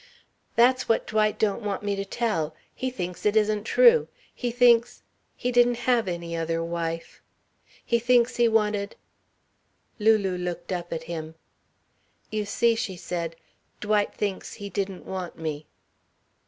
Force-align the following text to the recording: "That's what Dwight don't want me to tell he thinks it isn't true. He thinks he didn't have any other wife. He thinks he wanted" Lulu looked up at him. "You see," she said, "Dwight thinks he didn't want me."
"That's 0.55 0.89
what 0.89 1.05
Dwight 1.05 1.37
don't 1.37 1.61
want 1.61 1.83
me 1.83 1.95
to 1.95 2.03
tell 2.05 2.55
he 2.73 2.89
thinks 2.89 3.23
it 3.23 3.35
isn't 3.35 3.65
true. 3.65 4.07
He 4.33 4.49
thinks 4.49 5.03
he 5.35 5.51
didn't 5.51 5.77
have 5.85 6.07
any 6.07 6.35
other 6.35 6.63
wife. 6.63 7.21
He 7.85 7.99
thinks 7.99 8.37
he 8.37 8.47
wanted" 8.47 8.95
Lulu 9.99 10.39
looked 10.39 10.71
up 10.71 10.91
at 10.91 11.03
him. 11.03 11.35
"You 12.31 12.45
see," 12.45 12.73
she 12.73 12.95
said, 12.97 13.35
"Dwight 13.79 14.11
thinks 14.15 14.55
he 14.55 14.71
didn't 14.71 15.05
want 15.05 15.37
me." 15.37 15.67